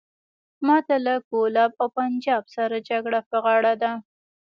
ماته 0.67 0.95
له 1.05 1.13
کولاب 1.29 1.71
او 1.81 1.87
پنجاب 1.97 2.43
سره 2.55 2.75
جګړه 2.89 3.19
په 3.29 3.37
غاړه 3.45 3.73
ده. 3.81 3.91